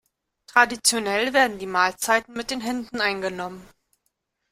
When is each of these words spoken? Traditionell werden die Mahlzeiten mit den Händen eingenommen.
Traditionell 0.47 1.31
werden 1.31 1.59
die 1.59 1.67
Mahlzeiten 1.67 2.33
mit 2.33 2.49
den 2.49 2.59
Händen 2.59 3.01
eingenommen. 3.01 3.63